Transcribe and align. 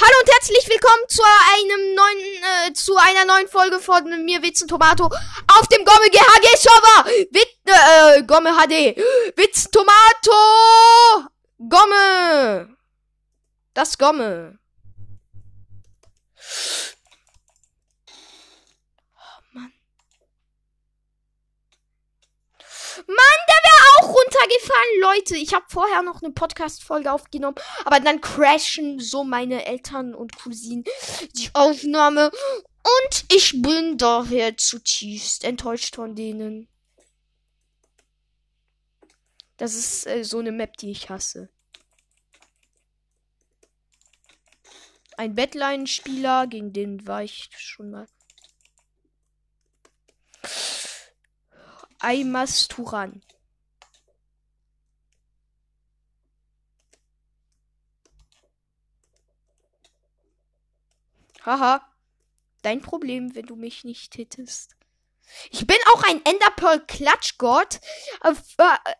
Hallo 0.00 0.14
und 0.20 0.30
herzlich 0.32 0.68
willkommen 0.68 1.08
zu 1.08 1.22
einem 1.54 1.94
neuen, 1.96 2.68
äh, 2.68 2.72
zu 2.72 2.96
einer 2.96 3.24
neuen 3.24 3.48
Folge 3.48 3.80
von 3.80 4.24
mir 4.24 4.40
Witzen 4.42 4.68
Tomato 4.68 5.06
auf 5.06 5.66
dem 5.72 5.84
Gomme 5.84 6.08
GHG 6.08 6.56
Server. 6.56 7.06
Wit, 7.32 7.58
äh, 7.64 8.22
Gomme 8.22 8.52
HD. 8.52 8.96
Witz 9.36 9.68
Tomato. 9.72 11.28
Gomme. 11.68 12.76
Das 13.74 13.98
Gomme. 13.98 14.60
Oh 19.16 19.42
Mann. 19.52 19.72
Mann, 23.08 23.38
auch 23.98 24.08
runtergefallen, 24.08 25.00
Leute. 25.00 25.36
Ich 25.36 25.54
habe 25.54 25.64
vorher 25.68 26.02
noch 26.02 26.22
eine 26.22 26.32
Podcast-Folge 26.32 27.12
aufgenommen, 27.12 27.56
aber 27.84 28.00
dann 28.00 28.20
crashen 28.20 29.00
so 29.00 29.24
meine 29.24 29.66
Eltern 29.66 30.14
und 30.14 30.36
Cousinen 30.36 30.84
die 31.36 31.50
Aufnahme. 31.54 32.30
Und 32.82 33.24
ich 33.32 33.60
bin 33.60 33.98
daher 33.98 34.56
zutiefst 34.56 35.44
enttäuscht 35.44 35.96
von 35.96 36.14
denen. 36.14 36.68
Das 39.56 39.74
ist 39.74 40.06
äh, 40.06 40.22
so 40.24 40.38
eine 40.38 40.52
Map, 40.52 40.76
die 40.76 40.90
ich 40.90 41.10
hasse. 41.10 41.48
Ein 45.16 45.34
Bettline-Spieler, 45.34 46.46
gegen 46.46 46.72
den 46.72 47.06
war 47.06 47.24
ich 47.24 47.50
schon 47.56 47.90
mal. 47.90 48.06
Aimas 51.98 52.68
Turan. 52.68 53.20
Haha. 61.48 61.80
Dein 62.60 62.82
Problem, 62.82 63.34
wenn 63.34 63.46
du 63.46 63.56
mich 63.56 63.82
nicht 63.82 64.14
hittest. 64.14 64.76
Ich 65.50 65.66
bin 65.66 65.78
auch 65.94 66.02
ein 66.02 66.20
Enderpearl 66.26 66.84
Klatschgott. 66.86 67.80
Äh, 68.22 68.34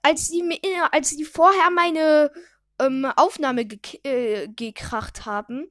als 0.03 0.29
sie 0.29 0.41
äh, 0.41 0.81
als 0.91 1.11
sie 1.11 1.25
vorher 1.25 1.71
meine 1.71 2.33
ähm, 2.79 3.05
Aufnahme 3.17 3.67
ge 3.67 4.01
äh, 4.03 4.49
gekracht 4.49 5.27
haben, 5.27 5.71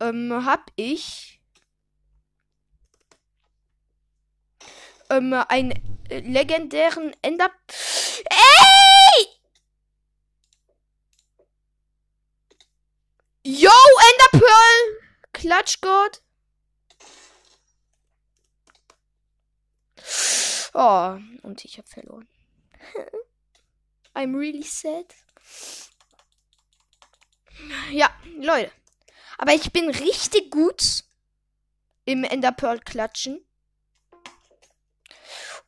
ähm, 0.00 0.46
hab 0.46 0.70
ich 0.76 1.42
ähm, 5.10 5.34
einen 5.48 5.74
legendären 6.08 7.14
Ender. 7.20 7.50
Ey! 8.30 9.26
Yo, 13.44 13.70
Enderpearl! 14.32 15.01
Klatschgott. 15.32 16.22
Oh, 20.74 21.18
und 21.42 21.64
ich 21.64 21.78
habe 21.78 21.88
verloren. 21.88 22.28
I'm 24.14 24.36
really 24.36 24.62
sad. 24.62 25.14
Ja, 27.90 28.10
Leute. 28.38 28.72
Aber 29.38 29.54
ich 29.54 29.72
bin 29.72 29.90
richtig 29.90 30.50
gut 30.50 31.04
im 32.04 32.24
Enderpearl 32.24 32.80
klatschen. 32.80 33.44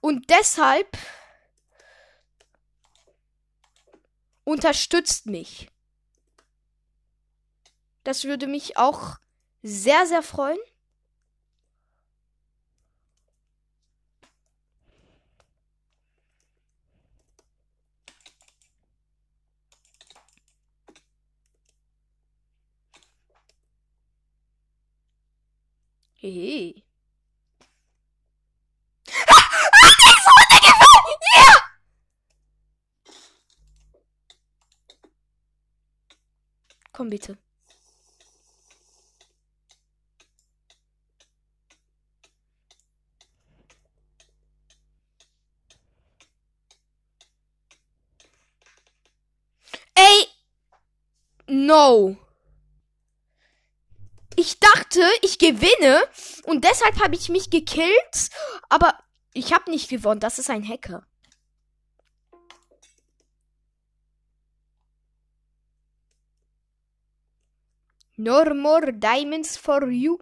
Und 0.00 0.28
deshalb 0.30 0.98
unterstützt 4.44 5.26
mich. 5.26 5.70
Das 8.04 8.24
würde 8.24 8.46
mich 8.46 8.76
auch 8.76 9.16
sehr, 9.64 10.06
sehr 10.06 10.22
freuen. 10.22 10.58
Hey. 26.20 26.82
Komm 36.92 37.10
bitte. 37.10 37.36
Ey! 49.96 50.28
No. 51.94 52.16
Ich 54.36 54.58
dachte, 54.58 55.00
ich 55.22 55.38
gewinne 55.38 56.02
und 56.44 56.64
deshalb 56.64 57.00
habe 57.00 57.14
ich 57.14 57.28
mich 57.28 57.50
gekillt, 57.50 58.30
aber 58.68 58.98
ich 59.32 59.52
habe 59.52 59.70
nicht 59.70 59.88
gewonnen. 59.88 60.18
Das 60.18 60.40
ist 60.40 60.50
ein 60.50 60.68
Hacker. 60.68 61.06
No 68.16 68.44
more 68.54 68.92
diamonds 68.92 69.56
for 69.56 69.88
you. 69.88 70.18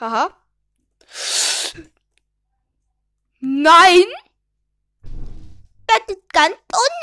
Haha. 0.00 0.34
Nein! 3.40 4.04
Das 5.86 6.00
ist 6.08 6.28
ganz 6.32 6.54
unnett. 6.72 6.97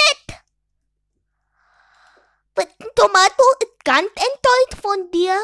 Tomato 3.06 3.44
ist 3.62 3.86
ganz 3.86 4.08
enttäuscht 4.08 4.82
von 4.82 5.12
dir. 5.12 5.40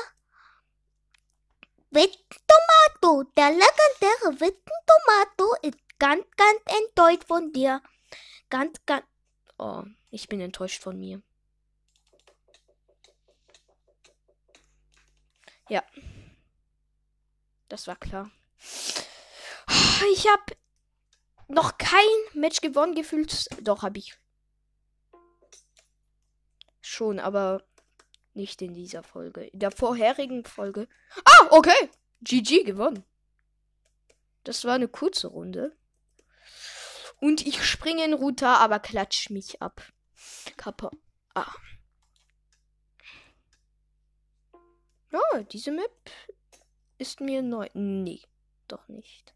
Witten 1.91 2.17
Tomato, 2.47 3.23
der 3.37 3.51
legendäre 3.51 4.39
Witten 4.39 4.73
Tomato 4.87 5.53
ist 5.61 5.77
ganz, 5.99 6.25
ganz 6.35 6.59
enttäuscht 6.65 7.27
von 7.27 7.53
dir. 7.53 7.83
Ganz, 8.49 8.83
ganz. 8.87 9.05
Oh, 9.59 9.83
ich 10.09 10.27
bin 10.27 10.41
enttäuscht 10.41 10.81
von 10.81 10.97
mir. 10.97 11.21
Ja. 15.69 15.83
Das 17.69 17.85
war 17.85 17.95
klar. 17.95 18.31
Ich 20.11 20.27
habe 20.27 20.57
noch 21.47 21.77
kein 21.77 22.01
Match 22.33 22.59
gewonnen 22.61 22.95
gefühlt. 22.95 23.45
Doch, 23.61 23.83
habe 23.83 23.99
ich. 23.99 24.20
Schon, 26.91 27.21
aber 27.21 27.63
nicht 28.33 28.61
in 28.61 28.73
dieser 28.73 29.01
Folge. 29.01 29.45
In 29.45 29.59
der 29.59 29.71
vorherigen 29.71 30.43
Folge. 30.43 30.89
Ah, 31.23 31.47
okay. 31.51 31.89
GG 32.19 32.63
gewonnen. 32.63 33.05
Das 34.43 34.65
war 34.65 34.73
eine 34.75 34.89
kurze 34.89 35.27
Runde. 35.27 35.73
Und 37.21 37.47
ich 37.47 37.63
springe 37.63 38.03
in 38.03 38.13
Router, 38.13 38.59
aber 38.59 38.79
klatsch 38.79 39.29
mich 39.29 39.61
ab. 39.61 39.81
Kappa. 40.57 40.91
Ah. 41.33 41.55
Oh, 45.13 45.37
diese 45.49 45.71
Map 45.71 46.11
ist 46.97 47.21
mir 47.21 47.41
neu. 47.41 47.69
Nee, 47.73 48.21
doch 48.67 48.89
nicht. 48.89 49.33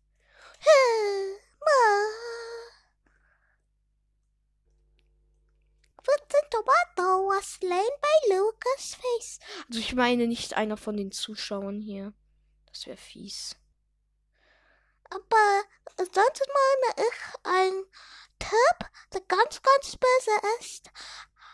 Witten 6.03 6.49
Tomato 6.51 7.04
was 7.45 7.53
slain 7.53 7.91
by 8.01 8.35
Lucas 8.35 8.95
Face. 8.95 9.39
Also 9.67 9.79
ich 9.79 9.93
meine 9.93 10.27
nicht 10.27 10.55
einer 10.55 10.77
von 10.77 10.97
den 10.97 11.11
Zuschauern 11.11 11.79
hier. 11.81 12.13
Das 12.67 12.85
wäre 12.85 12.97
fies. 12.97 13.55
Aber 15.09 15.63
sonst 15.97 16.15
meine 16.17 17.07
ich 17.07 17.45
ein 17.45 17.83
Tipp, 18.39 18.89
der 19.13 19.21
ganz, 19.21 19.61
ganz 19.61 19.95
böse 19.95 20.31
ist. 20.59 20.89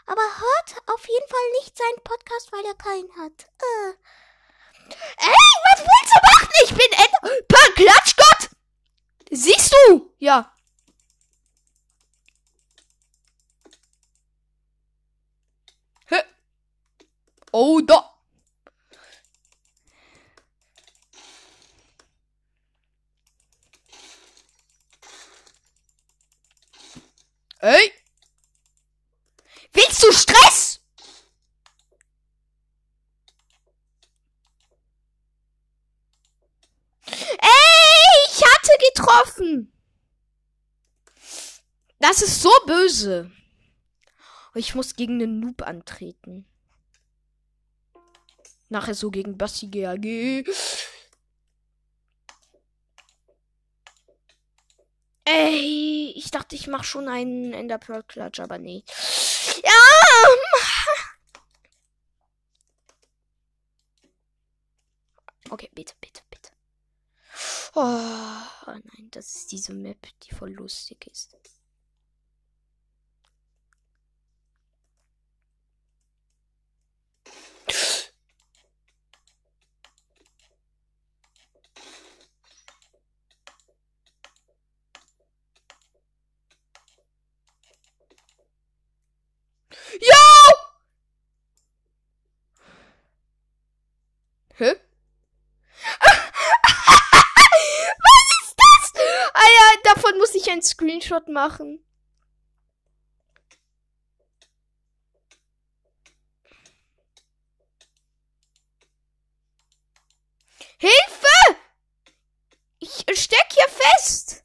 Aber 0.05 0.21
hört 0.21 0.89
auf 0.89 1.07
jeden 1.07 1.27
Fall 1.27 1.51
nicht 1.59 1.77
seinen 1.77 2.03
Podcast, 2.03 2.51
weil 2.51 2.65
er 2.65 2.73
keinen 2.75 3.15
hat. 3.17 3.45
Äh. 3.59 3.93
Ey, 5.17 5.51
was 5.71 5.79
willst 5.79 6.13
du 6.13 6.19
machen? 6.23 6.49
Ich 6.63 6.69
bin 6.69 6.91
Ed 6.91 7.47
per 7.47 7.73
Klatschgott! 7.75 8.49
Siehst 9.29 9.73
du? 9.87 10.13
Ja. 10.17 10.53
Oh, 17.53 17.81
da. 17.81 18.07
Ey. 27.59 27.91
Willst 29.73 30.03
du 30.03 30.11
Stress? 30.11 30.81
Ich 38.33 38.43
hatte 38.43 38.71
getroffen. 38.93 39.73
Das 41.99 42.21
ist 42.21 42.41
so 42.41 42.49
böse. 42.65 43.31
Ich 44.55 44.73
muss 44.73 44.95
gegen 44.95 45.19
den 45.19 45.39
Noob 45.39 45.61
antreten. 45.61 46.50
Nachher 48.71 48.95
so 48.95 49.11
gegen 49.11 49.37
Basti 49.37 49.67
GAG. 49.67 50.05
Ey, 55.25 56.13
ich 56.15 56.31
dachte, 56.31 56.55
ich 56.55 56.67
mach 56.67 56.85
schon 56.85 57.09
einen 57.09 57.51
Ender 57.53 57.77
Pearl 57.77 58.03
Clutch, 58.03 58.39
aber 58.39 58.57
nee. 58.57 58.83
Ja! 59.61 59.71
Okay, 65.49 65.69
bitte, 65.73 65.93
bitte, 65.99 66.21
bitte. 66.29 66.51
Oh 67.75 67.83
nein, 68.67 69.09
das 69.11 69.35
ist 69.35 69.51
diese 69.51 69.73
Map, 69.73 70.07
die 70.23 70.33
voll 70.33 70.51
lustig 70.51 71.07
ist. 71.07 71.35
Hä? 94.61 94.75
Was 97.97 98.27
ist 98.43 98.55
das? 98.55 99.01
Ah 99.33 99.47
ja, 99.47 99.81
davon 99.83 100.17
muss 100.19 100.35
ich 100.35 100.51
einen 100.51 100.61
Screenshot 101.31 101.33
machen. 101.33 101.79
Hilfe! 110.77 111.57
Ich 112.79 113.05
steck 113.13 113.47
hier 113.53 113.69
fest. 113.69 114.43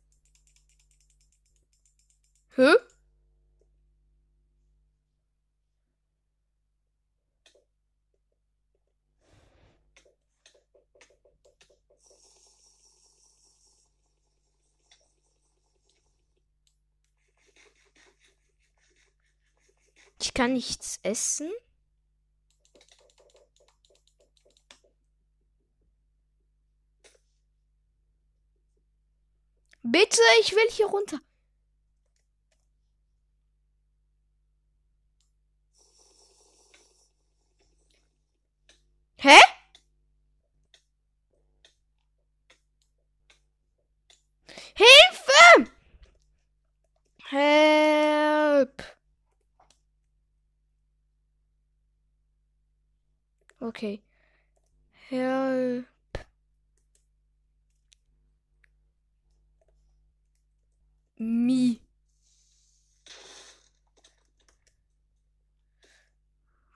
Hä? 2.56 2.74
Ich 20.18 20.24
kann 20.36 20.52
nichts 20.52 21.00
essen. 21.02 21.50
Bitte, 29.82 30.20
ich 30.40 30.52
will 30.52 30.70
hier 30.70 30.86
runter. 30.86 31.20
Hä? 39.16 39.38
Hilfe! 44.74 45.72
Help! 47.30 48.96
Okay. 53.76 54.02
Help. 55.10 55.84
Me. 61.18 61.80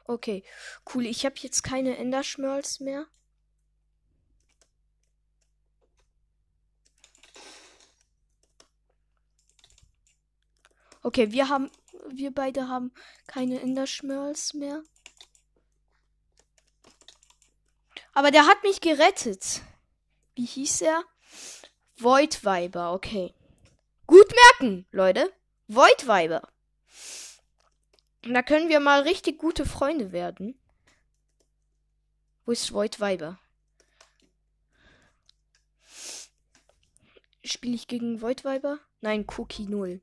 Okay, 0.07 0.45
cool. 0.93 1.07
Ich 1.07 1.25
habe 1.25 1.37
jetzt 1.39 1.63
keine 1.63 1.97
Enderschmörls 1.97 2.81
mehr. 2.81 3.07
Okay, 11.03 11.33
wir 11.33 11.49
haben, 11.49 11.71
wir 12.11 12.31
beide 12.35 12.69
haben 12.69 12.93
keine 13.27 13.63
Enderschmörls 13.63 14.53
mehr. 14.53 14.83
Aber 18.21 18.31
der 18.31 18.47
hat 18.47 18.63
mich 18.65 18.83
gerettet. 18.83 19.63
Wie 20.35 20.45
hieß 20.45 20.83
er? 20.83 21.05
Voidweiber, 21.97 22.93
okay. 22.93 23.33
Gut 24.07 24.31
merken, 24.61 24.85
Leute. 24.91 25.33
Voidweiber. 25.69 26.47
Da 28.21 28.43
können 28.43 28.69
wir 28.69 28.79
mal 28.79 29.01
richtig 29.01 29.39
gute 29.39 29.65
Freunde 29.65 30.13
werden. 30.13 30.61
Wo 32.45 32.53
ist 32.53 32.75
Voidweiber? 32.75 33.39
Spiele 37.43 37.75
ich 37.75 37.89
gegen 37.89 38.21
Voidweiber? 38.21 38.81
Nein, 39.01 39.25
Cookie 39.39 39.65
0. 39.65 40.03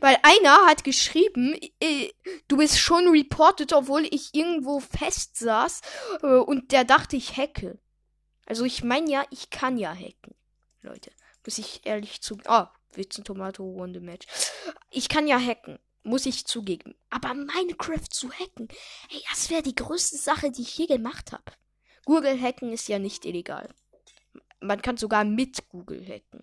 Weil 0.00 0.18
einer 0.22 0.66
hat 0.66 0.84
geschrieben, 0.84 1.58
äh, 1.80 2.10
du 2.48 2.56
bist 2.56 2.78
schon 2.78 3.08
reported, 3.08 3.72
obwohl 3.72 4.06
ich 4.10 4.34
irgendwo 4.34 4.80
fest 4.80 5.38
saß 5.38 5.80
äh, 6.22 6.26
und 6.26 6.72
der 6.72 6.84
dachte, 6.84 7.16
ich 7.16 7.36
hacke. 7.36 7.78
Also 8.46 8.64
ich 8.64 8.84
meine 8.84 9.10
ja, 9.10 9.24
ich 9.30 9.50
kann 9.50 9.76
ja 9.76 9.92
hacken. 9.94 10.34
Leute, 10.82 11.10
muss 11.44 11.58
ich 11.58 11.84
ehrlich 11.84 12.22
zu. 12.22 12.38
Ah, 12.46 12.72
Witzen 12.94 13.24
Tomato 13.24 13.86
the 13.92 14.00
match. 14.00 14.26
Ich 14.90 15.08
kann 15.08 15.26
ja 15.26 15.38
hacken, 15.38 15.78
muss 16.02 16.26
ich 16.26 16.46
zugeben. 16.46 16.94
Aber 17.10 17.34
Minecraft 17.34 18.08
zu 18.10 18.30
hacken, 18.30 18.68
ey, 19.10 19.22
das 19.30 19.50
wäre 19.50 19.62
die 19.62 19.74
größte 19.74 20.16
Sache, 20.16 20.50
die 20.50 20.62
ich 20.62 20.78
je 20.78 20.86
gemacht 20.86 21.32
habe. 21.32 21.52
Google 22.04 22.40
hacken 22.40 22.72
ist 22.72 22.88
ja 22.88 22.98
nicht 22.98 23.24
illegal. 23.24 23.74
Man 24.60 24.80
kann 24.80 24.96
sogar 24.96 25.24
mit 25.24 25.68
Google 25.68 26.06
hacken. 26.06 26.42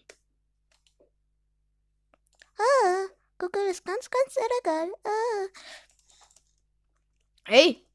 Ah, 2.57 3.07
Google 3.37 3.65
ist 3.67 3.85
ganz, 3.85 4.09
ganz 4.09 4.35
illegal. 4.35 4.91
Ah. 5.03 5.47
Hey! 7.45 7.85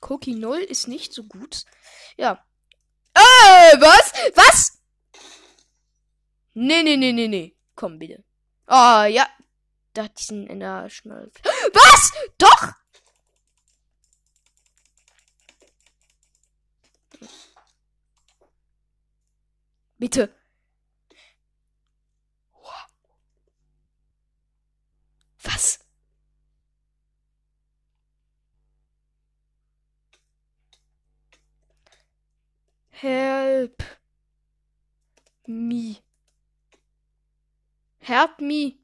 Cookie 0.00 0.34
0 0.34 0.58
ist 0.58 0.88
nicht 0.88 1.12
so 1.12 1.24
gut. 1.24 1.64
Ja. 2.16 2.44
Äh, 3.14 3.20
was? 3.80 4.12
Was? 4.34 4.78
Nee, 6.54 6.82
nee, 6.82 6.96
nee, 6.96 7.12
nee, 7.12 7.28
nee. 7.28 7.56
Komm, 7.74 7.98
bitte. 7.98 8.24
Ah, 8.66 9.06
ja. 9.06 9.28
Da 9.92 10.04
hat 10.04 10.18
diesen 10.18 10.46
in 10.46 10.60
der 10.60 10.90
Schmalz. 10.90 11.34
Was? 11.72 12.12
Doch! 12.38 12.72
Bitte. 19.98 20.34
Was? 25.44 25.78
Help 32.90 33.82
me. 35.46 35.98
Help 37.98 38.40
me. 38.40 38.78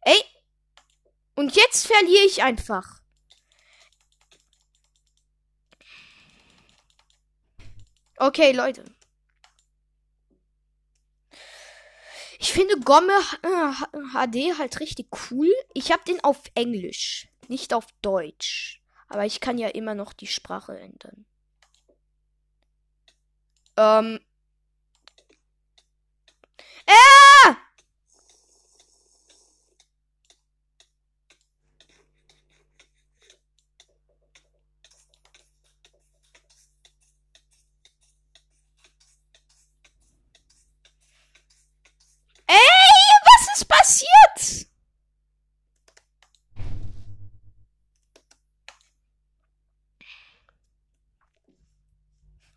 Ey. 0.00 0.20
Und 1.36 1.54
jetzt 1.54 1.86
verliere 1.86 2.24
ich 2.26 2.42
einfach. 2.42 3.00
Okay, 8.16 8.52
Leute. 8.52 8.84
Ich 12.40 12.47
finde 12.58 12.80
Gomme 12.80 13.12
HD 14.12 14.58
halt 14.58 14.80
richtig 14.80 15.08
cool. 15.30 15.52
Ich 15.74 15.92
habe 15.92 16.02
den 16.04 16.22
auf 16.24 16.42
Englisch, 16.54 17.28
nicht 17.46 17.72
auf 17.72 17.86
Deutsch. 18.02 18.82
Aber 19.08 19.24
ich 19.24 19.40
kann 19.40 19.58
ja 19.58 19.68
immer 19.68 19.94
noch 19.94 20.12
die 20.12 20.26
Sprache 20.26 20.76
ändern. 20.78 21.24
Ähm. 23.76 24.18
Äh! 26.86 27.54
passiert? 43.88 44.68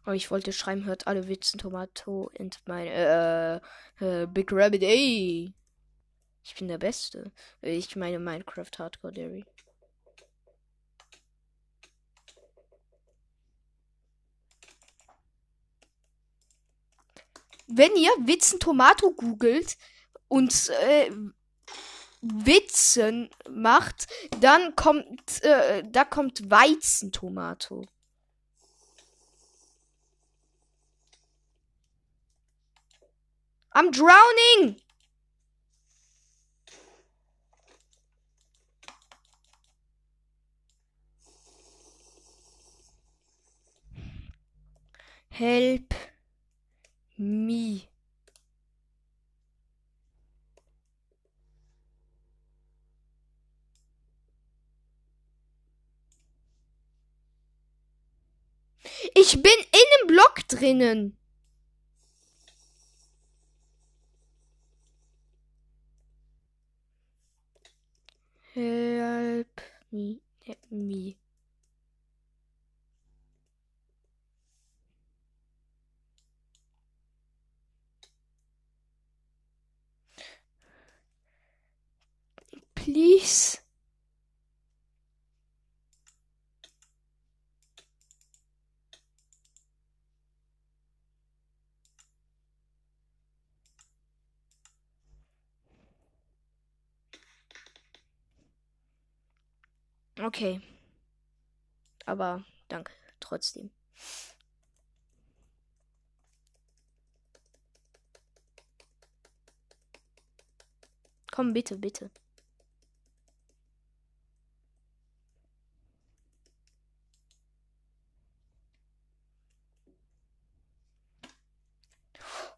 Oh, 0.05 0.11
ich 0.11 0.31
wollte 0.31 0.51
schreiben, 0.51 0.85
hört 0.85 1.07
alle 1.07 1.27
Witzen, 1.27 1.59
Tomato 1.59 2.29
und 2.37 2.59
mein 2.65 2.87
äh, 2.87 3.55
äh, 3.99 4.27
Big 4.27 4.51
Rabbit, 4.51 4.83
ey. 4.83 5.53
Ich 6.43 6.55
bin 6.55 6.67
der 6.67 6.79
Beste. 6.79 7.31
Ich 7.61 7.95
meine 7.95 8.19
Minecraft 8.19 8.71
Hardcore 8.77 9.13
Dairy. 9.13 9.45
Wenn 17.67 17.95
ihr 17.95 18.09
Witzen 18.25 18.59
Tomato 18.59 19.11
googelt, 19.11 19.77
und 20.31 20.69
äh, 20.81 21.11
Witzen 22.21 23.29
macht, 23.49 24.07
dann 24.39 24.75
kommt 24.77 25.43
äh, 25.43 25.83
da 25.83 26.05
kommt 26.05 26.49
Weizentomato. 26.49 27.85
I'm 33.73 33.91
drowning! 33.91 34.77
Help 45.29 45.93
me. 47.17 47.90
Ich 59.15 59.41
bin 59.41 59.51
in 59.51 59.79
einem 59.99 60.07
Block 60.07 60.47
drinnen. 60.47 61.17
Help 68.53 69.61
me, 69.91 70.19
help 70.43 70.71
me. 70.71 71.15
Please. 82.75 83.59
Okay. 100.23 100.61
Aber 102.05 102.43
danke 102.67 102.93
trotzdem. 103.19 103.71
Komm, 111.31 111.53
bitte, 111.53 111.77
bitte. 111.77 112.11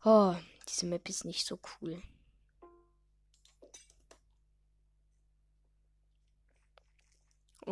Oh, 0.04 0.36
diese 0.68 0.86
Map 0.86 1.08
ist 1.08 1.24
nicht 1.24 1.46
so 1.46 1.58
cool. 1.82 2.02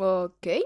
Okay. 0.02 0.64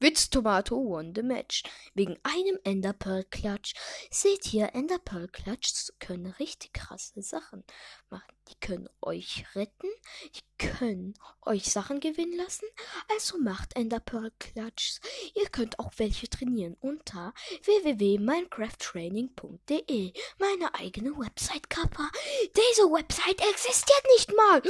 Witz 0.00 0.28
Tomato 0.28 0.74
won 0.74 1.14
the 1.14 1.22
match. 1.22 1.62
Wegen 1.94 2.18
einem 2.24 2.58
Ender 2.64 2.92
Pearl 2.92 3.22
Clutch. 3.22 3.74
Seht 4.10 4.52
ihr, 4.52 4.74
Ender 4.74 4.98
Pearl 4.98 5.28
Clutch 5.28 5.92
können 6.00 6.26
richtig 6.40 6.72
krasse 6.72 7.22
Sachen 7.22 7.62
machen. 8.08 8.39
Die 8.50 8.60
können 8.60 8.88
euch 9.00 9.46
retten, 9.54 9.88
die 10.34 10.40
können 10.58 11.14
euch 11.42 11.70
Sachen 11.70 12.00
gewinnen 12.00 12.36
lassen. 12.36 12.66
Also 13.12 13.38
macht 13.38 13.76
Ender 13.76 14.00
Pearl 14.00 14.32
Clutches. 14.38 15.00
Ihr 15.34 15.48
könnt 15.48 15.78
auch 15.78 15.92
welche 15.98 16.28
trainieren 16.28 16.76
unter 16.80 17.32
www.minecrafttraining.de. 17.62 20.12
Meine 20.38 20.74
eigene 20.74 21.16
Website, 21.16 21.70
Kappa. 21.70 22.10
Diese 22.56 22.90
Website 22.90 23.40
existiert 23.40 24.04
nicht 24.16 24.34
mal. 24.34 24.60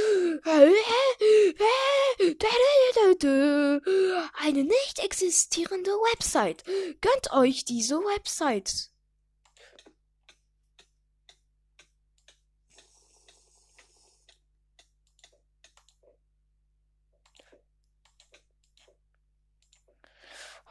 Eine 4.35 4.65
nicht 4.65 4.99
existierende 4.99 5.91
Website. 5.91 6.65
Gönnt 7.01 7.33
euch 7.33 7.65
diese 7.65 7.97
Website. 7.97 8.90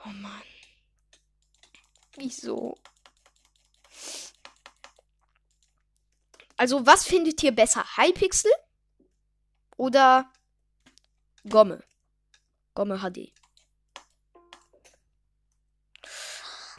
Oh 0.10 0.14
Mann. 0.14 0.42
Wieso? 2.18 2.78
Also, 6.58 6.86
was 6.86 7.06
findet 7.06 7.42
ihr 7.44 7.52
besser? 7.52 7.86
Hypixel 7.96 8.52
oder 9.78 10.30
Gomme? 11.48 11.84
Gomme 12.74 13.02
HD. 13.02 13.34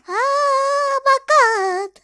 Oh 0.07 1.01
my 1.05 1.19
god. 1.27 2.03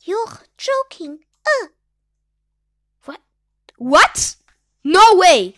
You're 0.00 0.40
joking. 0.56 1.24
Uh. 1.44 1.68
What? 3.04 3.20
What? 3.76 4.36
No 4.84 5.16
way. 5.16 5.56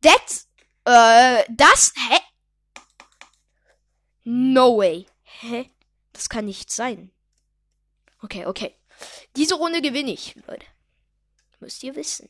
That's 0.00 0.47
äh, 0.88 1.44
das, 1.48 1.92
hä? 1.94 2.18
No 4.24 4.76
way. 4.76 5.06
Hä? 5.22 5.70
Das 6.12 6.28
kann 6.28 6.46
nicht 6.46 6.72
sein. 6.72 7.12
Okay, 8.22 8.46
okay. 8.46 8.74
Diese 9.36 9.54
Runde 9.54 9.80
gewinne 9.80 10.12
ich, 10.12 10.34
Leute. 10.46 10.66
Müsst 11.60 11.82
ihr 11.82 11.94
wissen. 11.94 12.28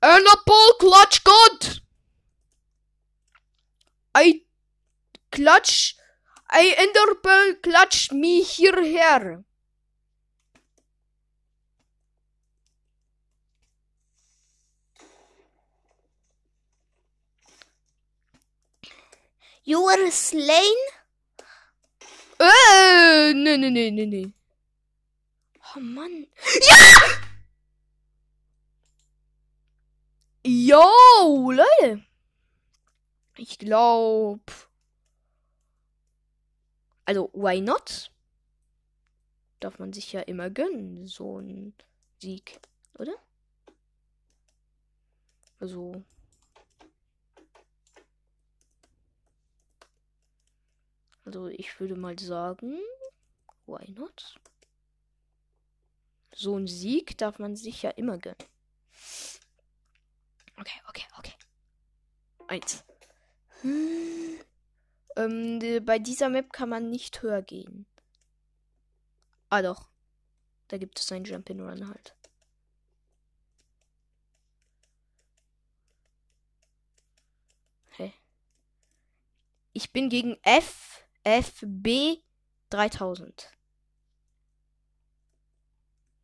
Apple 0.00 0.76
Clutch 0.78 1.24
God! 1.24 1.82
I 4.14 4.46
clutch. 5.30 5.96
I 6.50 6.74
Enderpearl 6.76 7.56
clutch 7.62 8.12
me 8.12 8.42
hierher. 8.42 9.44
You 19.68 19.82
were 19.82 20.10
slain? 20.12 20.76
Äh, 22.38 23.34
nee, 23.34 23.56
nee, 23.56 23.70
nee, 23.70 23.90
nee, 23.90 24.06
nee. 24.06 24.32
Oh 25.74 25.80
Mann. 25.80 26.28
Ja! 26.68 27.26
Yo, 30.44 31.50
Leute. 31.50 32.06
Ich 33.36 33.58
glaub. 33.58 34.40
Also, 37.04 37.30
why 37.32 37.60
not? 37.60 38.12
Darf 39.58 39.80
man 39.80 39.92
sich 39.92 40.12
ja 40.12 40.20
immer 40.20 40.48
gönnen, 40.48 41.08
so 41.08 41.40
ein 41.40 41.74
Sieg, 42.20 42.60
oder? 43.00 43.14
Also, 45.58 46.04
Also 51.26 51.48
ich 51.48 51.78
würde 51.80 51.96
mal 51.96 52.18
sagen, 52.18 52.78
why 53.66 53.90
not? 53.90 54.40
So 56.32 56.56
ein 56.56 56.68
Sieg 56.68 57.18
darf 57.18 57.38
man 57.38 57.56
sich 57.56 57.82
ja 57.82 57.90
immer 57.90 58.16
gönnen. 58.16 58.38
Okay, 60.56 60.80
okay, 60.88 61.04
okay. 61.18 61.32
Eins. 62.46 62.84
Hm. 63.62 64.38
Ähm, 65.16 65.84
bei 65.84 65.98
dieser 65.98 66.28
Map 66.28 66.52
kann 66.52 66.68
man 66.68 66.90
nicht 66.90 67.20
höher 67.22 67.42
gehen. 67.42 67.86
Ah 69.50 69.62
doch. 69.62 69.88
Da 70.68 70.78
gibt 70.78 71.00
es 71.00 71.10
ein 71.10 71.24
Jump 71.24 71.50
in 71.50 71.60
Run 71.60 71.88
halt. 71.88 72.16
Ich 79.76 79.92
bin 79.92 80.08
gegen 80.08 80.38
FFB 81.26 82.22
3000. 82.70 83.50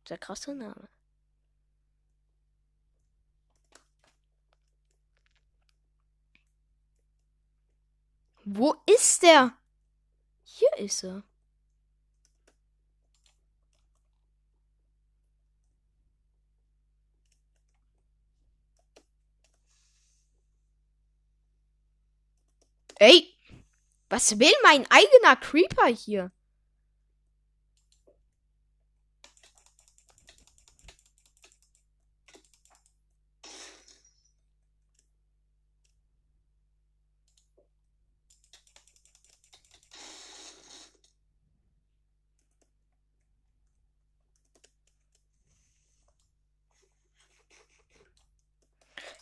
Sehr 0.07 0.17
krasser 0.17 0.55
Name. 0.55 0.87
Wo 8.45 8.75
ist 8.85 9.23
der? 9.23 9.57
Hier 10.45 10.77
ist 10.77 11.03
er. 11.03 11.23
Ey, 22.99 23.32
was 24.13 24.37
will 24.39 24.53
mein 24.61 24.85
eigener 24.91 25.35
Creeper 25.35 25.87
hier? 25.87 26.31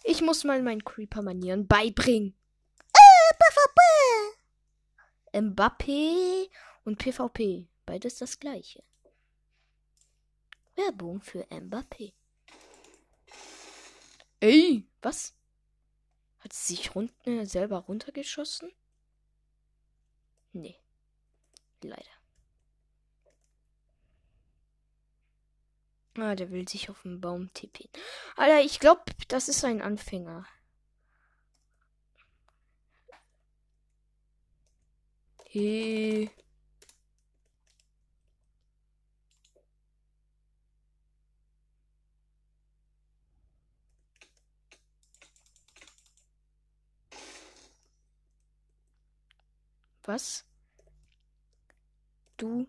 Ich 0.04 0.22
muss 0.22 0.44
mal 0.44 0.62
meinen 0.62 0.84
Creeper-Manieren 0.84 1.66
beibringen. 1.68 2.41
Mbappé 5.34 6.50
und 6.84 6.98
PvP. 6.98 7.68
Beides 7.86 8.18
das 8.18 8.40
gleiche. 8.40 8.84
Werbung 10.76 11.22
für 11.22 11.44
Mbappé. 11.50 12.14
Ey, 14.40 14.88
was? 15.02 15.36
Hat 16.40 16.54
sie 16.54 16.76
sich 16.76 16.96
run 16.96 17.12
äh, 17.26 17.46
selber 17.46 17.78
runtergeschossen? 17.78 18.72
Nee. 20.54 20.78
Leider. 21.82 22.22
Ah, 26.18 26.36
der 26.36 26.52
will 26.52 26.68
sich 26.68 26.90
auf 26.90 27.04
den 27.04 27.22
Baum 27.22 27.54
tippen. 27.54 27.88
Alter, 28.36 28.62
ich 28.62 28.80
glaube, 28.80 29.04
das 29.28 29.48
ist 29.48 29.64
ein 29.64 29.82
Anfänger. 29.82 30.46
Hey. 35.54 36.30
Was? 50.06 50.46
Du 52.38 52.66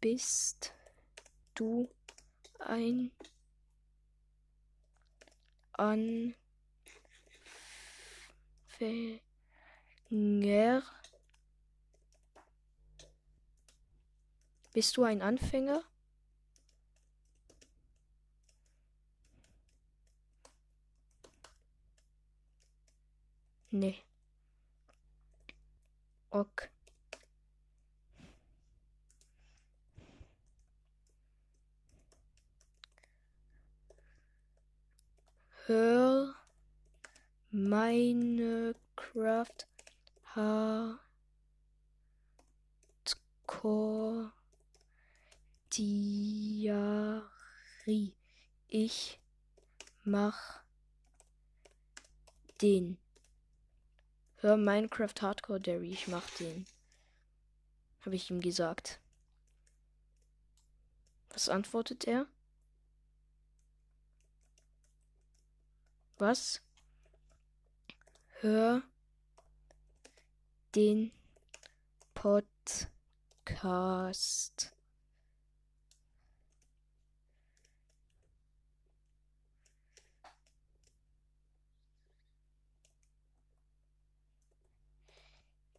bist 0.00 0.72
du 1.56 1.90
ein 2.60 3.10
Anfänger? 5.72 6.34
Bist 14.72 14.96
du 14.96 15.02
ein 15.02 15.22
Anfänger? 15.22 15.82
Nee. 23.72 23.96
Ok. 26.30 26.70
Hör 35.66 36.34
Minecraft 37.50 38.74
Hardcore 40.34 40.98
Diary. 45.72 46.74
Ich 48.66 49.20
mach 50.02 50.64
den. 52.60 52.98
Hör 54.38 54.56
Minecraft 54.56 55.14
Hardcore 55.20 55.60
Diary. 55.60 55.92
Ich 55.92 56.08
mach 56.08 56.28
den. 56.30 56.66
Habe 58.00 58.16
ich 58.16 58.28
ihm 58.28 58.40
gesagt. 58.40 58.98
Was 61.30 61.48
antwortet 61.48 62.08
er? 62.08 62.26
Was? 66.18 66.60
Hör 68.40 68.82
den 70.74 71.12
Podcast. 72.14 73.04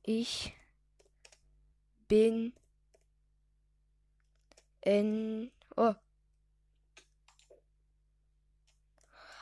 Ich 0.04 0.54
bin 2.08 2.54
in. 4.82 5.52
Oh. 5.76 5.96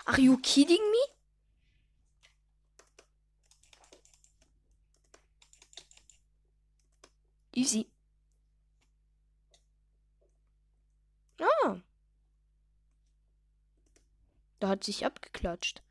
Are 0.05 0.19
you 0.19 0.37
kidding 0.37 0.79
me? 0.91 1.22
Easy. 7.53 7.89
Ah. 11.39 11.77
Da 14.59 14.69
hat 14.69 14.83
sich 14.83 15.05
abgeklatscht. 15.05 15.81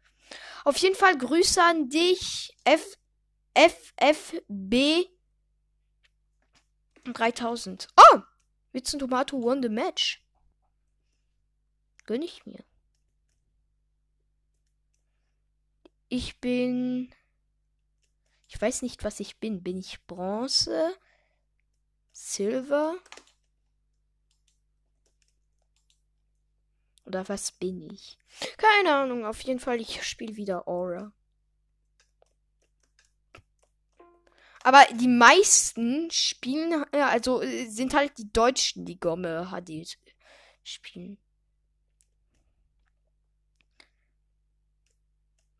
Auf 0.65 0.77
jeden 0.79 0.95
Fall 0.95 1.17
Grüße 1.17 1.63
an 1.63 1.89
dich, 1.89 2.57
F 2.65 2.99
FFB 3.55 5.07
3000. 7.05 7.89
Oh! 7.97 8.21
Witzen 8.73 8.99
Tomato 8.99 9.43
won 9.43 9.63
the 9.63 9.69
match. 9.69 10.25
Gönn 12.07 12.23
ich 12.23 12.47
mir. 12.47 12.65
Ich 16.09 16.41
bin. 16.41 17.15
Ich 18.49 18.61
weiß 18.61 18.83
nicht, 18.83 19.05
was 19.05 19.21
ich 19.21 19.39
bin. 19.39 19.63
Bin 19.63 19.79
ich 19.79 20.05
Bronze? 20.07 20.95
Silver? 22.25 22.97
Oder 27.05 27.29
was 27.29 27.51
bin 27.51 27.83
ich? 27.91 28.17
Keine 28.57 28.95
Ahnung. 28.95 29.27
Auf 29.27 29.41
jeden 29.41 29.59
Fall, 29.59 29.81
ich 29.81 30.03
spiele 30.05 30.37
wieder 30.37 30.69
Aura. 30.69 31.13
Aber 34.63 34.87
die 34.95 35.09
meisten 35.09 36.09
spielen, 36.13 36.85
also 36.93 37.43
äh, 37.43 37.67
sind 37.67 37.93
halt 37.93 38.17
die 38.17 38.33
Deutschen, 38.33 38.87
die 38.87 39.01
Gomme 39.01 39.51
HD 39.51 39.99
spielen. 40.63 41.19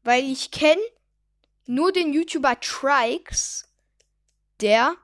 Weil 0.05 0.25
ich 0.31 0.53
kenne 0.53 0.81
nur 1.67 1.91
den 1.93 2.13
YouTuber 2.13 2.59
Trikes, 2.61 3.69
der 4.61 4.97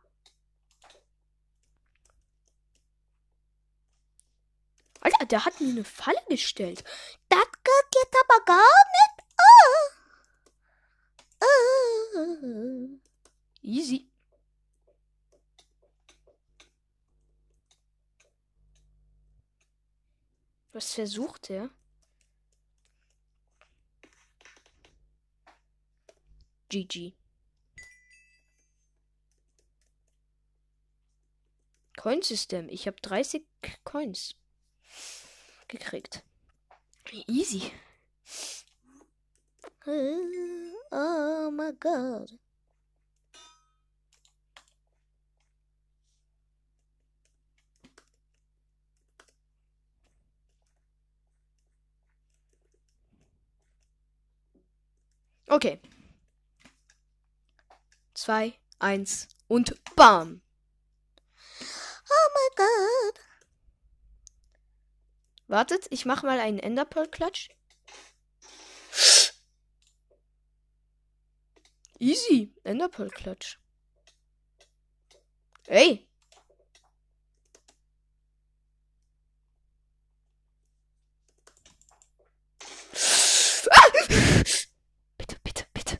der 5.30 5.44
hat 5.44 5.60
mir 5.60 5.68
eine 5.70 5.84
Falle 5.84 6.22
gestellt. 6.28 6.84
Das 7.28 7.46
geht 7.90 8.14
aber 8.24 8.44
gar 8.44 8.84
nicht. 8.96 9.14
Oh. 9.40 9.88
Oh. 11.44 12.98
Easy. 13.62 14.10
Was 20.72 20.94
versucht 20.94 21.50
er? 21.50 21.70
GG. 26.68 27.14
Coin 31.96 32.22
System. 32.22 32.68
Ich 32.68 32.86
habe 32.86 33.00
30 33.00 33.44
Coins 33.84 34.36
gekriegt. 35.68 36.22
Easy. 37.26 37.72
Oh 40.90 41.50
my 41.50 41.72
god. 41.78 42.38
Okay. 55.50 55.80
Zwei, 58.12 58.52
eins 58.78 59.28
und 59.46 59.74
bam. 59.96 60.42
Oh 62.10 62.28
my 62.34 62.48
god. 62.56 63.27
Wartet, 65.48 65.86
ich 65.90 66.04
mach 66.04 66.22
mal 66.22 66.40
einen 66.40 66.58
Enderpearl-Klatsch. 66.58 67.48
Easy. 71.98 72.54
Enderpearl-Klatsch. 72.64 73.56
Ey. 75.66 76.06
Bitte, 85.16 85.36
bitte, 85.42 85.66
bitte. 85.72 85.98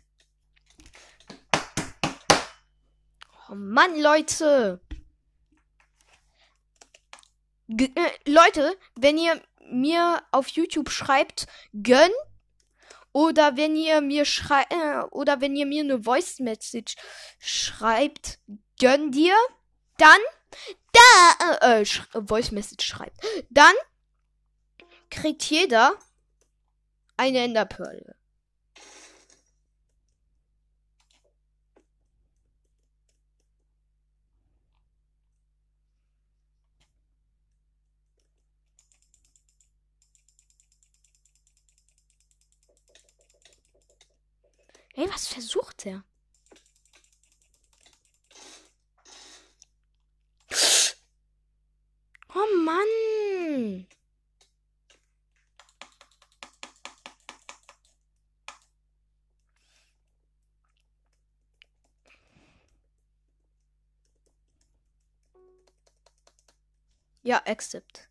Oh 3.49 3.55
Mann, 3.55 3.99
Leute. 3.99 4.81
G 7.69 7.91
äh, 7.95 8.31
Leute, 8.31 8.77
wenn 8.97 9.19
ihr 9.19 9.41
mir 9.71 10.23
auf 10.33 10.49
YouTube 10.49 10.91
schreibt, 10.91 11.47
gönn 11.75 12.11
oder 13.13 13.57
wenn 13.57 13.77
ihr 13.77 14.01
mir 14.01 14.25
schreibt 14.25 14.73
äh, 14.73 15.01
oder 15.11 15.41
wenn 15.41 15.55
ihr 15.55 15.67
mir 15.67 15.83
eine 15.83 16.03
Voice 16.03 16.41
Message 16.41 16.97
schreibt, 17.39 18.39
gönn 18.81 19.11
dir, 19.11 19.35
dann 19.99 20.19
da 20.93 21.59
äh, 21.61 21.83
äh, 21.83 21.85
Voice 22.27 22.53
Message 22.53 22.87
schreibt, 22.87 23.21
dann 23.51 23.75
kriegt 25.11 25.45
jeder 25.45 25.95
eine 27.17 27.41
Enderpearl. 27.41 28.18
Ey, 44.99 45.09
was 45.09 45.29
versucht 45.29 45.87
er? 45.87 46.03
Oh 52.35 52.57
Mann. 52.65 53.87
Ja, 67.23 67.41
accept. 67.47 68.08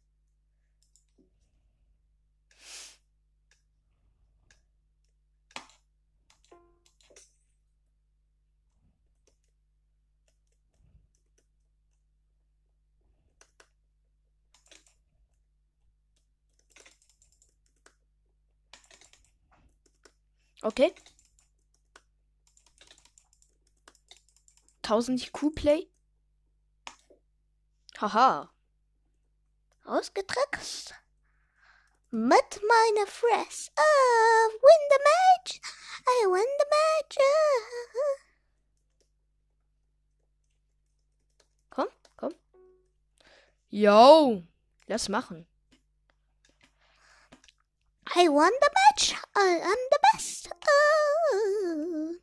Okay. 20.67 20.93
1000 24.84 25.21
IQ-Play. 25.21 25.88
Haha. 27.99 28.51
Ausgetrickst. 29.86 30.93
Mit 32.12 32.62
meiner 32.67 33.08
Fress. 33.08 33.71
Oh, 33.80 34.49
win 34.62 34.82
the 34.89 34.99
match. 35.10 35.62
I 36.06 36.25
win 36.27 36.45
the 36.60 36.65
match. 36.75 37.17
Komm, 41.69 41.88
komm. 42.17 42.34
Yo. 43.69 44.43
Lass 44.88 45.08
machen. 45.08 45.47
I 48.15 48.30
won 48.30 48.51
the 48.62 48.69
match. 48.73 49.15
I 49.36 49.60
am 49.62 49.77
the 49.91 49.99
best. 50.13 50.49
Oh. 50.67 52.15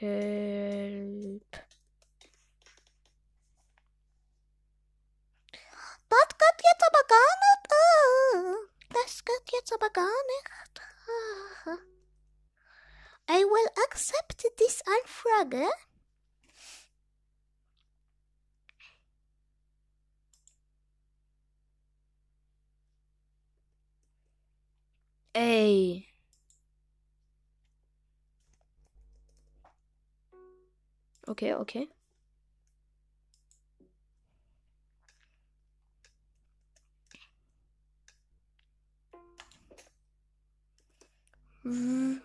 Help. 0.00 1.64
Das 6.10 6.28
geht 6.38 6.62
jetzt 6.62 6.82
aber 6.82 7.04
gar 7.08 7.34
nicht. 7.44 7.72
Oh. 7.72 8.56
Das 8.92 9.24
geht 9.24 9.52
jetzt 9.52 9.72
aber 9.72 9.90
gar 9.90 10.04
nicht. 10.04 10.80
Ah. 11.66 11.78
I 13.30 13.44
will 13.44 13.68
accept 13.84 14.46
this 14.58 14.82
Anfrage. 14.86 15.70
Ey. 25.34 26.06
Okay, 31.26 31.54
okay. 31.54 31.88
Hm. 41.62 42.20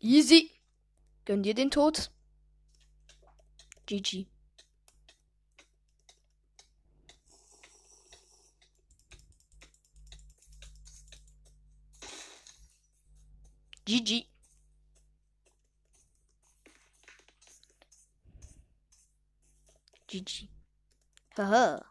Easy. 0.00 0.50
Gönn 1.24 1.42
dir 1.42 1.54
den 1.54 1.70
Tod. 1.70 2.10
GG. 3.86 4.26
GG. 20.08 20.48
Haha. 21.36 21.84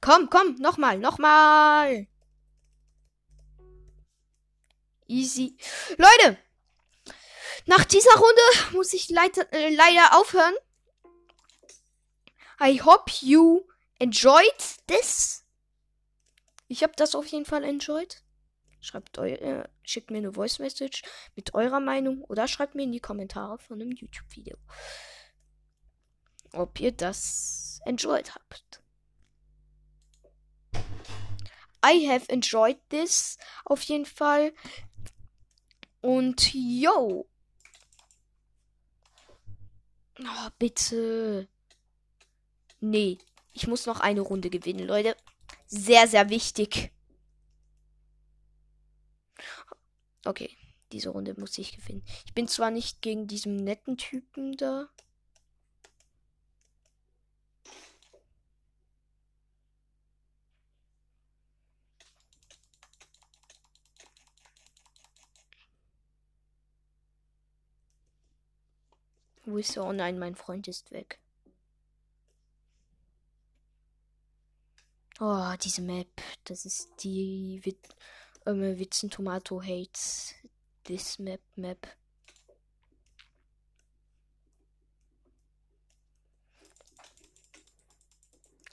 Komm, 0.00 0.30
komm, 0.30 0.54
nochmal, 0.56 0.98
nochmal. 0.98 2.06
Easy. 5.08 5.56
Leute, 5.96 6.38
nach 7.66 7.84
dieser 7.84 8.14
Runde 8.14 8.42
muss 8.72 8.92
ich 8.92 9.08
leider, 9.08 9.52
äh, 9.52 9.74
leider 9.74 10.16
aufhören. 10.18 10.54
I 12.60 12.80
hope 12.82 13.10
you 13.20 13.66
enjoyed 13.98 14.86
this. 14.86 15.44
Ich 16.68 16.82
habe 16.82 16.94
das 16.96 17.14
auf 17.14 17.26
jeden 17.26 17.44
Fall 17.44 17.64
enjoyed. 17.64 18.22
Schreibt 18.86 19.18
eu 19.18 19.26
äh, 19.26 19.68
schickt 19.82 20.12
mir 20.12 20.18
eine 20.18 20.32
Voice 20.32 20.60
Message 20.60 21.02
mit 21.34 21.54
eurer 21.54 21.80
Meinung 21.80 22.22
oder 22.22 22.46
schreibt 22.46 22.76
mir 22.76 22.84
in 22.84 22.92
die 22.92 23.00
Kommentare 23.00 23.58
von 23.58 23.82
einem 23.82 23.90
YouTube-Video, 23.90 24.56
ob 26.52 26.78
ihr 26.78 26.92
das 26.92 27.80
enjoyed 27.84 28.32
habt. 28.32 28.80
I 31.84 32.08
have 32.08 32.28
enjoyed 32.28 32.78
this 32.88 33.38
auf 33.64 33.82
jeden 33.82 34.06
Fall. 34.06 34.52
Und 36.00 36.54
yo. 36.54 37.28
Oh, 40.20 40.48
bitte. 40.60 41.48
Nee, 42.78 43.18
ich 43.52 43.66
muss 43.66 43.86
noch 43.86 43.98
eine 43.98 44.20
Runde 44.20 44.48
gewinnen, 44.48 44.86
Leute. 44.86 45.16
Sehr, 45.66 46.06
sehr 46.06 46.30
wichtig. 46.30 46.92
Okay, 50.26 50.50
diese 50.90 51.10
Runde 51.10 51.34
muss 51.38 51.56
ich 51.56 51.76
gewinnen. 51.76 52.02
Ich 52.26 52.34
bin 52.34 52.48
zwar 52.48 52.72
nicht 52.72 53.00
gegen 53.00 53.28
diesen 53.28 53.56
netten 53.56 53.96
Typen 53.96 54.56
da. 54.56 54.88
Wo 69.44 69.58
ist 69.58 69.76
er? 69.76 69.84
Oh 69.84 69.92
nein, 69.92 70.18
mein 70.18 70.34
Freund 70.34 70.66
ist 70.66 70.90
weg. 70.90 71.20
Oh, 75.20 75.54
diese 75.62 75.82
Map. 75.82 76.08
Das 76.44 76.64
ist 76.66 76.88
die 77.04 77.60
ähm, 78.46 78.78
Witzen 78.78 79.10
Tomato 79.10 79.60
hates 79.60 80.34
this 80.84 81.18
map 81.18 81.40
map. 81.56 81.86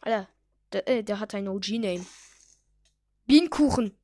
Alter, 0.02 0.28
der, 0.74 0.88
äh, 0.88 1.04
der 1.04 1.20
hat 1.20 1.34
ein 1.34 1.48
OG-Name. 1.48 2.06
Bienenkuchen. 3.26 3.98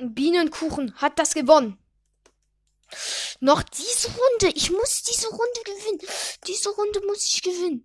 Bienenkuchen 0.00 0.94
hat 0.96 1.18
das 1.18 1.34
gewonnen. 1.34 1.78
Noch 3.40 3.62
diese 3.62 4.08
Runde. 4.08 4.48
Ich 4.54 4.70
muss 4.70 5.02
diese 5.02 5.28
Runde 5.28 5.60
gewinnen. 5.64 6.00
Diese 6.46 6.70
Runde 6.70 7.00
muss 7.06 7.24
ich 7.26 7.42
gewinnen. 7.42 7.84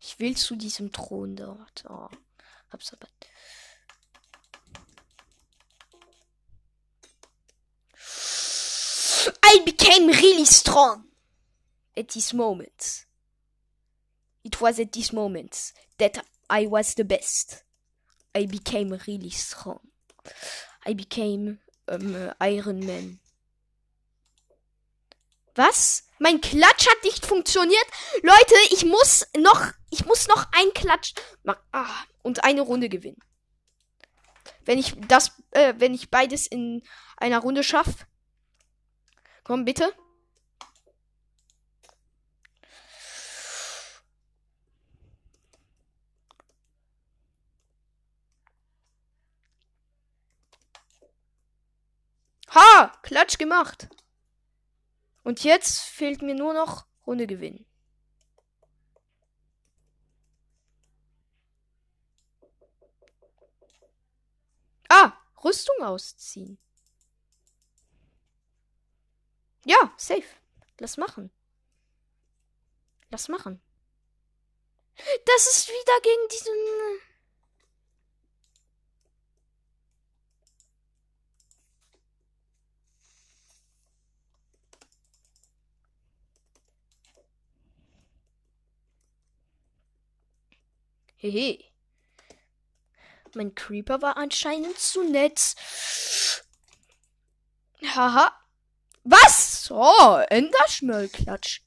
Ich 0.00 0.18
will 0.18 0.36
zu 0.36 0.56
diesem 0.56 0.92
Thron 0.92 1.36
dort. 1.36 1.84
Oh, 1.88 2.08
hab's 2.70 2.92
aber. 2.92 3.08
I 9.44 9.60
became 9.64 10.08
really 10.08 10.44
strong 10.44 11.04
at 11.96 12.08
this 12.08 12.32
moment. 12.32 13.06
It 14.44 14.60
was 14.60 14.80
at 14.80 14.92
this 14.92 15.12
moment 15.12 15.72
that 15.98 16.24
I 16.50 16.66
was 16.66 16.94
the 16.94 17.04
best. 17.04 17.64
I 18.34 18.46
became 18.46 18.92
really 19.06 19.30
strong. 19.30 19.91
I 20.86 20.94
became 20.94 21.58
um, 21.86 22.30
Iron 22.40 22.84
Man. 22.84 23.20
Was? 25.54 26.08
Mein 26.18 26.40
Klatsch 26.40 26.86
hat 26.88 27.04
nicht 27.04 27.26
funktioniert. 27.26 27.86
Leute, 28.22 28.54
ich 28.70 28.84
muss 28.84 29.26
noch, 29.36 29.72
ich 29.90 30.06
muss 30.06 30.28
noch 30.28 30.46
ein 30.52 30.72
Klatsch. 30.72 31.14
Ah, 31.72 31.86
und 32.22 32.44
eine 32.44 32.62
Runde 32.62 32.88
gewinnen. 32.88 33.20
Wenn 34.64 34.78
ich 34.78 34.94
das, 35.08 35.32
äh, 35.50 35.74
wenn 35.78 35.94
ich 35.94 36.10
beides 36.10 36.46
in 36.46 36.82
einer 37.16 37.40
Runde 37.40 37.64
schaffe. 37.64 38.06
Komm, 39.44 39.64
bitte. 39.64 39.92
Ha! 52.54 52.92
Klatsch 53.02 53.38
gemacht. 53.38 53.88
Und 55.22 55.44
jetzt 55.44 55.80
fehlt 55.80 56.22
mir 56.22 56.34
nur 56.34 56.52
noch 56.52 56.86
Runde 57.06 57.26
gewinnen. 57.26 57.66
Ah, 64.88 65.12
Rüstung 65.42 65.82
ausziehen. 65.82 66.58
Ja, 69.64 69.94
safe. 69.96 70.24
Lass 70.78 70.96
machen. 70.96 71.30
Lass 73.10 73.28
machen. 73.28 73.62
Das 75.24 75.46
ist 75.46 75.68
wieder 75.68 76.00
gegen 76.02 76.28
diesen. 76.28 77.11
Hehe. 91.30 91.62
Mein 93.34 93.54
Creeper 93.54 94.02
war 94.02 94.16
anscheinend 94.16 94.78
zu 94.78 95.04
nett. 95.04 95.54
Haha. 97.94 98.32
Was? 99.04 99.70
Oh, 99.70 100.20
Enderschmöllklatsch. 100.28 101.60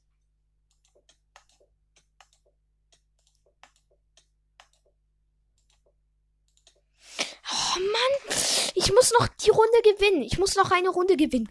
Oh 7.50 7.78
Mann, 7.78 8.36
ich 8.74 8.92
muss 8.92 9.12
noch 9.18 9.28
die 9.28 9.50
Runde 9.50 9.82
gewinnen. 9.82 10.22
Ich 10.22 10.38
muss 10.38 10.54
noch 10.56 10.70
eine 10.70 10.88
Runde 10.90 11.16
gewinnen. 11.16 11.48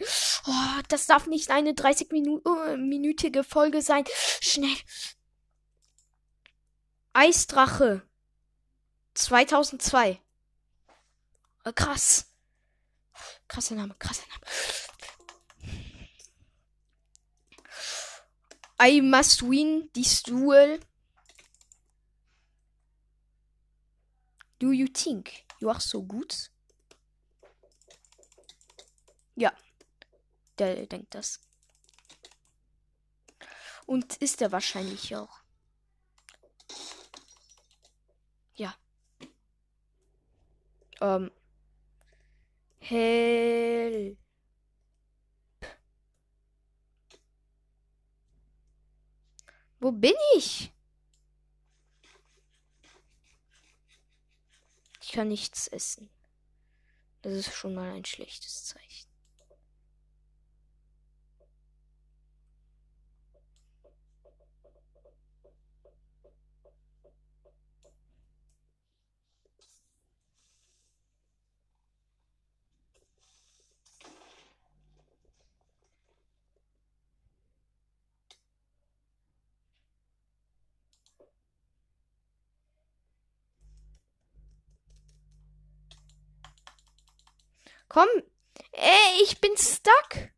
Oh, 0.48 0.82
das 0.90 1.08
darf 1.08 1.28
nicht 1.28 1.50
eine 1.50 1.72
30-minütige 1.72 3.44
Folge 3.44 3.82
sein. 3.82 4.06
Schnell. 4.42 4.76
Eisdrache 7.18 8.02
2002. 9.14 10.20
Äh, 11.64 11.72
krass. 11.72 12.26
Krasser 13.48 13.76
Name, 13.76 13.96
krasser 13.98 14.26
Name. 14.28 14.42
I 18.82 19.00
must 19.00 19.42
win 19.44 19.90
this 19.94 20.24
duel. 20.24 20.82
Do 24.60 24.74
you 24.74 24.90
think 24.90 25.46
you 25.62 25.70
are 25.70 25.80
so 25.80 26.04
good? 26.04 26.52
Ja, 29.36 29.54
der 30.58 30.86
denkt 30.86 31.16
das. 31.16 31.40
Und 33.86 34.18
ist 34.18 34.42
er 34.42 34.52
wahrscheinlich 34.52 35.16
auch. 35.16 35.45
Ähm. 41.02 41.32
Help. 42.80 44.18
Wo 49.80 49.92
bin 49.92 50.14
ich? 50.36 50.72
Ich 55.02 55.12
kann 55.12 55.28
nichts 55.28 55.68
essen. 55.68 56.10
Das 57.22 57.34
ist 57.34 57.54
schon 57.54 57.76
mal 57.76 57.92
ein 57.92 58.06
schlechtes 58.06 58.66
Zeichen. 58.66 59.15
Komm, 87.96 88.10
Ey, 88.74 89.24
ich 89.24 89.40
bin 89.40 89.56
stuck. 89.58 90.32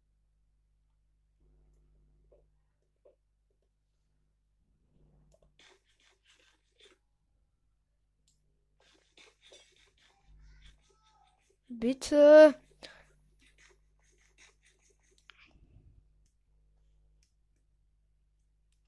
Bitte. 11.70 12.56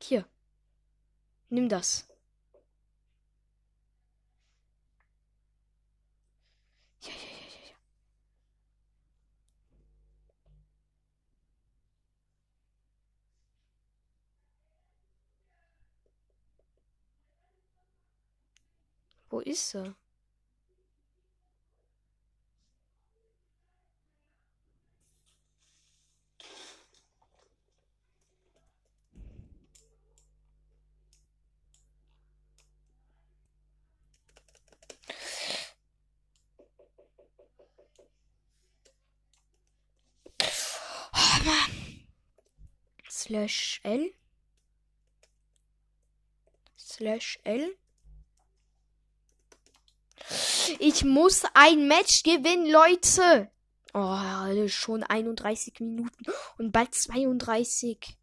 Hier. 0.02 0.26
Nimm 1.50 1.70
das. 1.70 2.09
Wo 19.40 19.44
ist 19.44 19.74
er? 19.74 19.96
Slash 43.10 43.80
L. 43.84 44.12
Slash 46.78 47.40
L. 47.46 47.78
Ich 50.78 51.04
muss 51.04 51.44
ein 51.54 51.88
Match 51.88 52.24
gewinnen, 52.24 52.70
Leute. 52.70 53.52
Oh, 53.94 54.68
schon 54.68 55.04
31 55.04 55.80
Minuten 55.80 56.26
und 56.58 56.72
bald 56.72 56.94
32. 56.94 58.18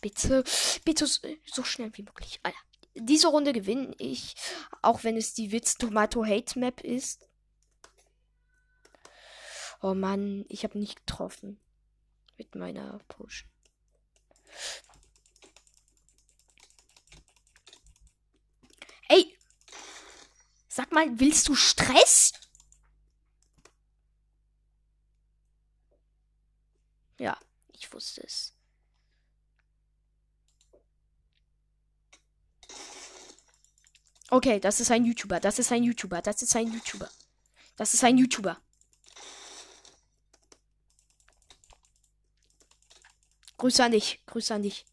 Bitte, 0.00 0.44
bitte 0.84 1.06
so 1.06 1.64
schnell 1.64 1.90
wie 1.94 2.02
möglich. 2.02 2.38
Alter. 2.44 2.58
Diese 2.94 3.28
Runde 3.28 3.52
gewinne 3.52 3.94
ich, 3.98 4.34
auch 4.82 5.04
wenn 5.04 5.16
es 5.16 5.34
die 5.34 5.52
Witz 5.52 5.74
Tomato 5.74 6.24
Hate 6.24 6.58
Map 6.58 6.80
ist. 6.80 7.28
Oh 9.80 9.94
Mann, 9.94 10.44
ich 10.48 10.64
habe 10.64 10.78
nicht 10.78 11.06
getroffen 11.06 11.60
mit 12.36 12.54
meiner 12.54 12.98
Potion. 13.08 13.48
Ey! 19.08 19.38
Sag 20.78 20.92
mal, 20.92 21.18
willst 21.18 21.48
du 21.48 21.56
Stress? 21.56 22.32
Ja, 27.18 27.36
ich 27.72 27.92
wusste 27.92 28.22
es. 28.22 28.54
Okay, 34.30 34.60
das 34.60 34.78
ist 34.78 34.92
ein 34.92 35.04
YouTuber. 35.04 35.40
Das 35.40 35.58
ist 35.58 35.72
ein 35.72 35.82
YouTuber. 35.82 36.22
Das 36.22 36.42
ist 36.42 36.54
ein 36.54 36.72
YouTuber. 36.72 37.10
Das 37.74 37.92
ist 37.94 38.04
ein 38.04 38.16
YouTuber. 38.16 38.56
Grüße 43.56 43.82
an 43.82 43.90
dich. 43.90 44.24
Grüße 44.26 44.54
an 44.54 44.62
dich. 44.62 44.86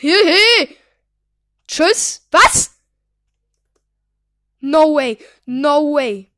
Hehe. 0.00 0.76
Tschüss. 1.66 2.26
Was? 2.30 2.70
No 4.60 4.94
way. 4.94 5.18
No 5.44 5.92
way. 5.94 6.30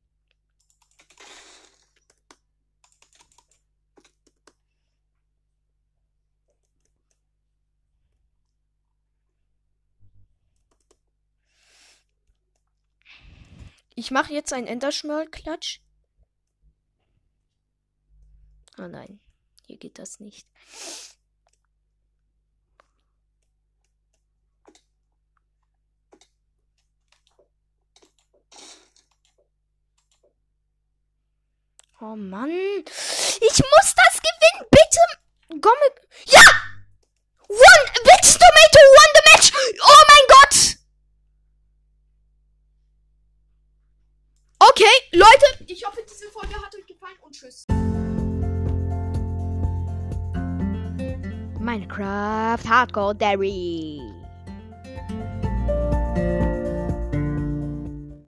Ich 13.94 14.10
mache 14.10 14.32
jetzt 14.32 14.52
einen 14.52 14.66
Enderschmörl-Klatsch. 14.66 15.78
Oh 18.78 18.88
nein, 18.88 19.20
hier 19.66 19.76
geht 19.76 20.00
das 20.00 20.18
nicht. 20.18 20.48
Oh 32.04 32.16
Mann. 32.16 32.50
Ich 32.50 33.40
muss 33.40 33.94
das 33.94 34.20
gewinnen, 34.20 34.66
bitte. 34.72 35.60
Gomme. 35.60 35.88
Ja! 36.26 36.42
One, 37.48 37.84
Witz 38.02 38.36
Tomato 38.36 38.80
won 38.96 39.10
the 39.14 39.22
match. 39.30 39.52
Oh 39.80 40.02
mein 40.08 40.26
Gott. 40.28 40.78
Okay, 44.68 44.94
Leute, 45.12 45.46
ich 45.68 45.86
hoffe, 45.86 46.04
diese 46.10 46.28
Folge 46.32 46.54
hat 46.56 46.74
euch 46.74 46.86
gefallen 46.86 47.18
und 47.20 47.36
tschüss. 47.36 47.66
Minecraft 51.60 52.68
Hardcore 52.68 53.14
Dairy. 53.14 54.00